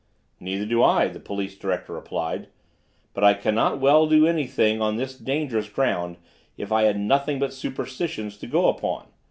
[0.39, 2.47] "Neither do I," the police director replied;
[3.13, 6.17] "but I cannot well do anything on this dangerous ground
[6.57, 9.09] if I had nothing but superstitions to go upon.